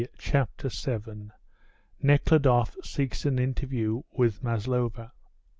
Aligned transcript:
CHAPTER 0.17 0.67
VII. 0.69 1.29
NEKHLUDOFF 2.01 2.75
SEEKS 2.83 3.25
AN 3.27 3.37
INTERVIEW 3.37 4.03
WITH 4.13 4.41
MASLOVA. 4.41 5.11